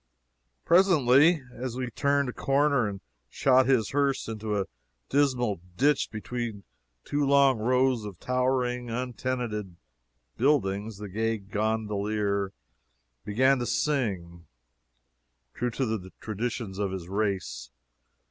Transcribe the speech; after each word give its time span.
Presently, 0.65 1.43
as 1.53 1.75
he 1.75 1.91
turned 1.91 2.27
a 2.29 2.33
corner 2.33 2.87
and 2.87 3.01
shot 3.29 3.67
his 3.67 3.91
hearse 3.91 4.27
into 4.27 4.59
a 4.59 4.65
dismal 5.09 5.61
ditch 5.77 6.09
between 6.09 6.63
two 7.05 7.23
long 7.23 7.59
rows 7.59 8.03
of 8.03 8.19
towering, 8.19 8.89
untenanted 8.89 9.75
buildings, 10.37 10.97
the 10.97 11.07
gay 11.07 11.37
gondolier 11.37 12.51
began 13.25 13.59
to 13.59 13.67
sing, 13.67 14.47
true 15.53 15.69
to 15.69 15.85
the 15.85 16.09
traditions 16.19 16.79
of 16.79 16.89
his 16.89 17.07
race. 17.07 17.69